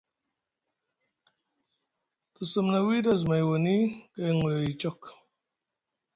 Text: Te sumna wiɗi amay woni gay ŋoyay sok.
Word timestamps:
Te 2.33 2.43
sumna 2.51 2.79
wiɗi 2.87 3.11
amay 3.17 3.43
woni 3.49 3.75
gay 4.15 4.31
ŋoyay 4.39 4.69
sok. 4.81 5.01